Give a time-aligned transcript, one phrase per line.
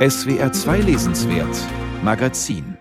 [0.00, 1.58] SWR 2 Lesenswert
[2.02, 2.78] Magazin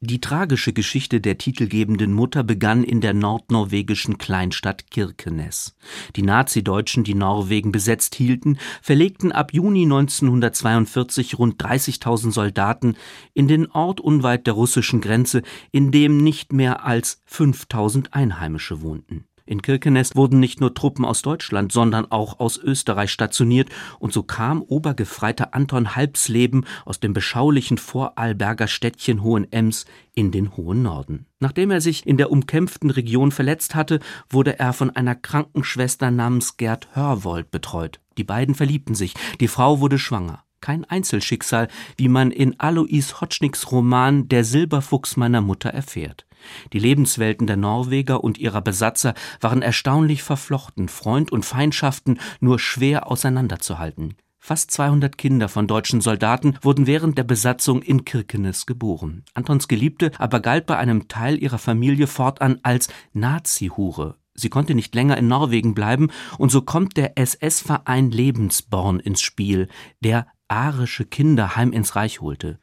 [0.00, 5.74] die tragische Geschichte der titelgebenden Mutter begann in der nordnorwegischen Kleinstadt Kirkenes.
[6.14, 12.96] Die Nazideutschen, die Norwegen besetzt hielten, verlegten ab Juni 1942 rund 30.000 Soldaten
[13.32, 15.40] in den Ort unweit der russischen Grenze,
[15.72, 19.24] in dem nicht mehr als 5.000 Einheimische wohnten.
[19.46, 23.70] In Kirkenes wurden nicht nur Truppen aus Deutschland, sondern auch aus Österreich stationiert,
[24.00, 30.82] und so kam Obergefreiter Anton Halbsleben aus dem beschaulichen Vorarlberger Städtchen Hohenems in den hohen
[30.82, 31.26] Norden.
[31.38, 36.56] Nachdem er sich in der umkämpften Region verletzt hatte, wurde er von einer Krankenschwester namens
[36.56, 38.00] Gerd Hörwold betreut.
[38.18, 43.70] Die beiden verliebten sich, die Frau wurde schwanger kein Einzelschicksal, wie man in Alois Hotschnicks
[43.70, 46.25] Roman Der Silberfuchs meiner Mutter erfährt.
[46.72, 53.10] Die Lebenswelten der Norweger und ihrer Besatzer waren erstaunlich verflochten, Freund und Feindschaften nur schwer
[53.10, 54.16] auseinanderzuhalten.
[54.38, 59.24] Fast 200 Kinder von deutschen Soldaten wurden während der Besatzung in Kirkenes geboren.
[59.34, 64.14] Antons Geliebte aber galt bei einem Teil ihrer Familie fortan als Nazi-Hure.
[64.34, 69.68] Sie konnte nicht länger in Norwegen bleiben, und so kommt der SS-Verein Lebensborn ins Spiel,
[70.00, 72.58] der arische Kinder heim ins Reich holte.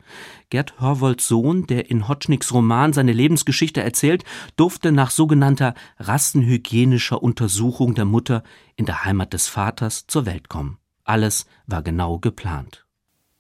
[0.50, 4.24] Gerd Hörwolds Sohn, der in Hotschnicks Roman seine Lebensgeschichte erzählt,
[4.56, 8.44] durfte nach sogenannter rassenhygienischer Untersuchung der Mutter
[8.76, 10.78] in der Heimat des Vaters zur Welt kommen.
[11.04, 12.86] Alles war genau geplant.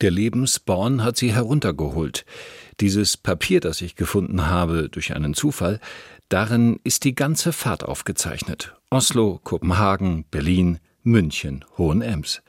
[0.02, 2.26] Der Lebensborn hat sie heruntergeholt.
[2.82, 5.80] Dieses Papier, das ich gefunden habe durch einen Zufall,
[6.28, 8.76] darin ist die ganze Fahrt aufgezeichnet.
[8.90, 12.42] Oslo, Kopenhagen, Berlin, München, Hohenems.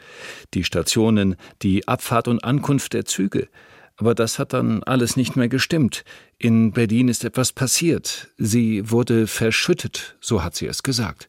[0.55, 3.49] Die Stationen, die Abfahrt und Ankunft der Züge.
[3.97, 6.05] Aber das hat dann alles nicht mehr gestimmt.
[6.39, 8.29] In Berlin ist etwas passiert.
[8.39, 11.29] Sie wurde verschüttet, so hat sie es gesagt.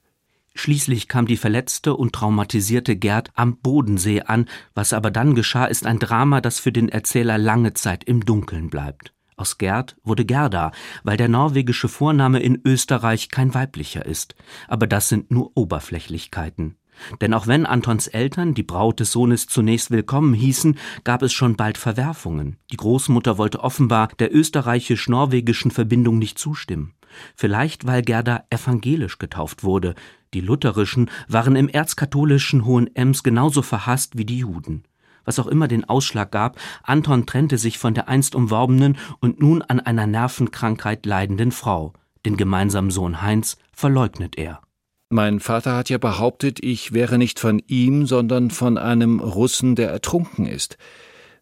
[0.56, 4.48] Schließlich kam die verletzte und traumatisierte Gerd am Bodensee an.
[4.74, 8.70] Was aber dann geschah, ist ein Drama, das für den Erzähler lange Zeit im Dunkeln
[8.70, 9.14] bleibt.
[9.36, 10.72] Aus Gerd wurde Gerda,
[11.04, 14.36] weil der norwegische Vorname in Österreich kein weiblicher ist.
[14.70, 16.78] Aber das sind nur Oberflächlichkeiten.
[17.22, 21.56] Denn auch wenn Antons Eltern die Braut des Sohnes zunächst willkommen hießen, gab es schon
[21.56, 22.58] bald Verwerfungen.
[22.72, 26.94] Die Großmutter wollte offenbar der österreichisch-norwegischen Verbindung nicht zustimmen.
[27.36, 29.96] Vielleicht weil Gerda evangelisch getauft wurde.
[30.34, 34.84] Die lutherischen waren im erzkatholischen Hohenems genauso verhasst wie die Juden.
[35.24, 39.62] Was auch immer den Ausschlag gab, Anton trennte sich von der einst umworbenen und nun
[39.62, 41.94] an einer Nervenkrankheit leidenden Frau.
[42.26, 44.62] Den gemeinsamen Sohn Heinz verleugnet er.
[45.10, 49.90] Mein Vater hat ja behauptet, ich wäre nicht von ihm, sondern von einem Russen, der
[49.90, 50.78] ertrunken ist.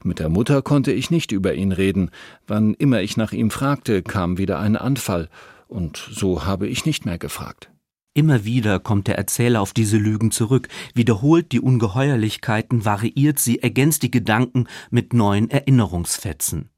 [0.03, 2.11] Mit der Mutter konnte ich nicht über ihn reden.
[2.45, 5.29] Wann immer ich nach ihm fragte, kam wieder ein Anfall,
[5.69, 7.71] und so habe ich nicht mehr gefragt.
[8.13, 14.03] Immer wieder kommt der Erzähler auf diese Lügen zurück, wiederholt die Ungeheuerlichkeiten, variiert sie, ergänzt
[14.03, 16.69] die Gedanken mit neuen Erinnerungsfetzen.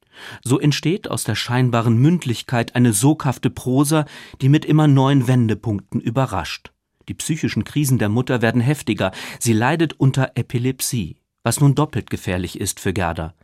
[0.42, 4.06] So entsteht aus der scheinbaren Mündlichkeit eine soghafte Prosa,
[4.40, 6.72] die mit immer neuen Wendepunkten überrascht.
[7.08, 9.12] Die psychischen Krisen der Mutter werden heftiger.
[9.38, 13.34] Sie leidet unter Epilepsie, was nun doppelt gefährlich ist für Gerda.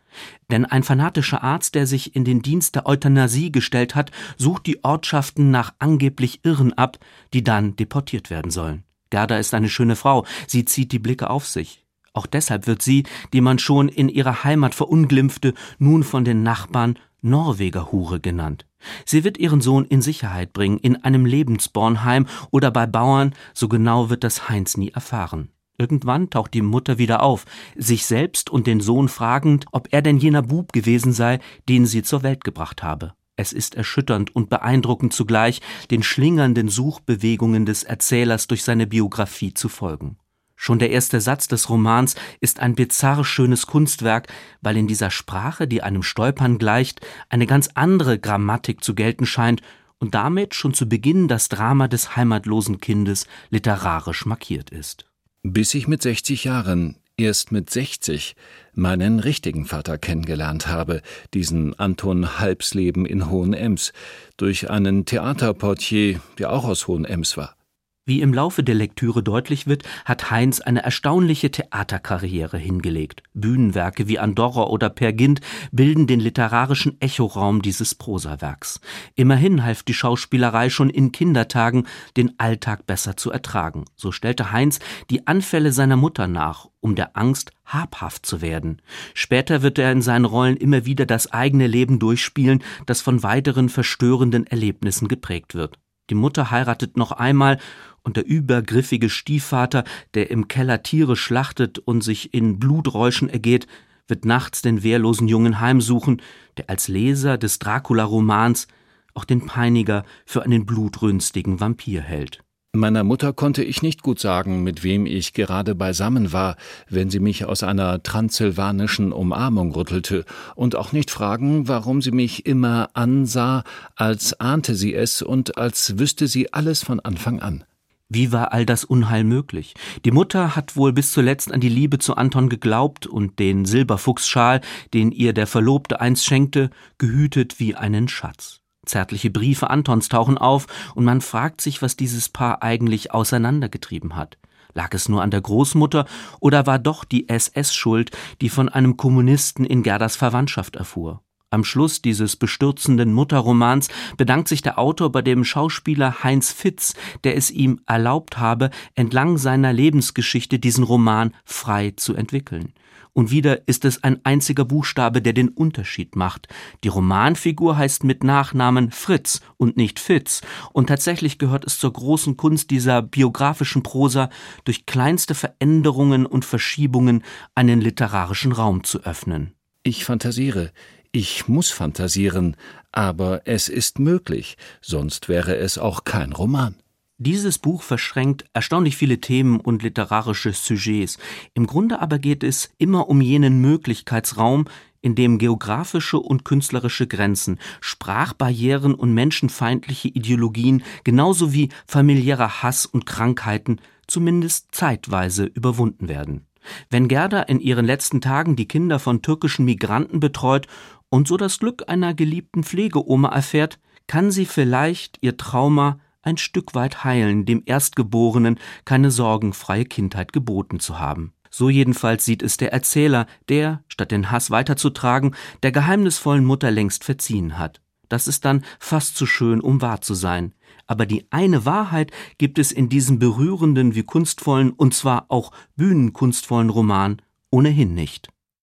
[0.51, 4.83] Denn ein fanatischer Arzt, der sich in den Dienst der Euthanasie gestellt hat, sucht die
[4.83, 6.97] Ortschaften nach angeblich Irren ab,
[7.33, 8.83] die dann deportiert werden sollen.
[9.09, 11.85] Gerda ist eine schöne Frau, sie zieht die Blicke auf sich.
[12.13, 16.99] Auch deshalb wird sie, die man schon in ihrer Heimat verunglimpfte, nun von den Nachbarn
[17.21, 18.65] Norwegerhure genannt.
[19.05, 24.09] Sie wird ihren Sohn in Sicherheit bringen, in einem Lebensbornheim oder bei Bauern, so genau
[24.09, 25.49] wird das Heinz nie erfahren.
[25.77, 27.45] Irgendwann taucht die Mutter wieder auf,
[27.75, 32.03] sich selbst und den Sohn fragend, ob er denn jener Bub gewesen sei, den sie
[32.03, 33.13] zur Welt gebracht habe.
[33.35, 39.69] Es ist erschütternd und beeindruckend zugleich, den schlingernden Suchbewegungen des Erzählers durch seine Biografie zu
[39.69, 40.17] folgen.
[40.63, 44.29] Schon der erste Satz des Romans ist ein bizarr schönes Kunstwerk,
[44.61, 49.61] weil in dieser Sprache, die einem Stolpern gleicht, eine ganz andere Grammatik zu gelten scheint
[49.99, 55.05] und damit schon zu Beginn das Drama des heimatlosen Kindes literarisch markiert ist.
[55.41, 58.37] Bis ich mit 60 Jahren, erst mit 60,
[58.73, 61.01] meinen richtigen Vater kennengelernt habe,
[61.33, 63.91] diesen Anton Halbsleben in Hohenems,
[64.37, 67.57] durch einen Theaterportier, der auch aus Hohenems war.
[68.05, 73.23] Wie im Laufe der Lektüre deutlich wird, hat Heinz eine erstaunliche Theaterkarriere hingelegt.
[73.33, 75.39] Bühnenwerke wie Andorra oder Per Gint
[75.71, 78.81] bilden den literarischen Echoraum dieses Prosawerks.
[79.15, 83.85] Immerhin half die Schauspielerei schon in Kindertagen, den Alltag besser zu ertragen.
[83.95, 84.79] So stellte Heinz
[85.09, 88.81] die Anfälle seiner Mutter nach, um der Angst habhaft zu werden.
[89.13, 93.69] Später wird er in seinen Rollen immer wieder das eigene Leben durchspielen, das von weiteren
[93.69, 95.79] verstörenden Erlebnissen geprägt wird.
[96.09, 97.59] Die Mutter heiratet noch einmal
[98.03, 99.83] und der übergriffige Stiefvater,
[100.13, 103.67] der im Keller Tiere schlachtet und sich in Bluträuschen ergeht,
[104.07, 106.21] wird nachts den wehrlosen Jungen heimsuchen,
[106.57, 108.67] der als Leser des Dracula-Romans
[109.13, 112.42] auch den Peiniger für einen blutrünstigen Vampir hält.
[112.75, 116.55] Meiner Mutter konnte ich nicht gut sagen, mit wem ich gerade beisammen war,
[116.89, 120.25] wenn sie mich aus einer transsilvanischen Umarmung rüttelte,
[120.55, 123.63] und auch nicht fragen, warum sie mich immer ansah,
[123.95, 127.63] als ahnte sie es und als wüsste sie alles von Anfang an.
[128.09, 129.75] Wie war all das Unheil möglich?
[130.03, 134.61] Die Mutter hat wohl bis zuletzt an die Liebe zu Anton geglaubt und den Silberfuchsschal,
[134.95, 138.62] den ihr der Verlobte einst schenkte, gehütet wie einen Schatz.
[138.85, 144.37] Zärtliche Briefe Antons tauchen auf, und man fragt sich, was dieses Paar eigentlich auseinandergetrieben hat.
[144.73, 146.05] Lag es nur an der Großmutter
[146.39, 151.21] oder war doch die SS schuld, die von einem Kommunisten in Gerdas Verwandtschaft erfuhr?
[151.53, 157.37] Am Schluss dieses bestürzenden Mutterromans bedankt sich der Autor bei dem Schauspieler Heinz Fitz, der
[157.37, 162.73] es ihm erlaubt habe, entlang seiner Lebensgeschichte diesen Roman frei zu entwickeln.
[163.13, 166.47] Und wieder ist es ein einziger Buchstabe, der den Unterschied macht.
[166.83, 170.41] Die Romanfigur heißt mit Nachnamen Fritz und nicht Fitz.
[170.71, 174.31] Und tatsächlich gehört es zur großen Kunst dieser biografischen Prosa,
[174.63, 177.23] durch kleinste Veränderungen und Verschiebungen
[177.53, 179.53] einen literarischen Raum zu öffnen.
[179.83, 180.71] Ich fantasiere.
[181.15, 182.57] Ich muss fantasieren,
[182.91, 186.73] aber es ist möglich, sonst wäre es auch kein Roman.
[187.19, 191.19] Dieses Buch verschränkt erstaunlich viele Themen und literarische Sujets.
[191.53, 194.65] Im Grunde aber geht es immer um jenen Möglichkeitsraum,
[195.01, 203.05] in dem geografische und künstlerische Grenzen, Sprachbarrieren und menschenfeindliche Ideologien genauso wie familiärer Hass und
[203.05, 206.47] Krankheiten zumindest zeitweise überwunden werden.
[206.89, 210.67] Wenn Gerda in ihren letzten Tagen die Kinder von türkischen Migranten betreut
[211.13, 213.77] und so das Glück einer geliebten Pflegeoma erfährt,
[214.07, 220.79] kann sie vielleicht ihr Trauma ein Stück weit heilen, dem Erstgeborenen keine sorgenfreie Kindheit geboten
[220.79, 221.33] zu haben.
[221.51, 227.03] So jedenfalls sieht es der Erzähler, der, statt den Hass weiterzutragen, der geheimnisvollen Mutter längst
[227.03, 227.79] verziehen hat.
[228.09, 230.55] Das ist dann fast zu schön, um wahr zu sein.
[230.87, 236.71] Aber die eine Wahrheit gibt es in diesem berührenden wie kunstvollen und zwar auch bühnenkunstvollen
[236.71, 237.21] Roman
[237.51, 238.32] ohnehin nicht.